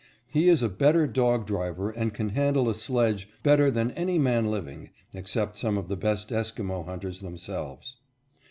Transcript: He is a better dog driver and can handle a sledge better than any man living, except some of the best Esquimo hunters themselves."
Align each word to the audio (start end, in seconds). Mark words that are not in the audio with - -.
He 0.25 0.49
is 0.49 0.63
a 0.63 0.67
better 0.67 1.05
dog 1.05 1.45
driver 1.45 1.91
and 1.91 2.11
can 2.11 2.29
handle 2.29 2.67
a 2.67 2.73
sledge 2.73 3.29
better 3.43 3.69
than 3.69 3.91
any 3.91 4.17
man 4.17 4.49
living, 4.49 4.89
except 5.13 5.59
some 5.59 5.77
of 5.77 5.89
the 5.89 5.95
best 5.95 6.31
Esquimo 6.31 6.81
hunters 6.83 7.19
themselves." 7.21 7.97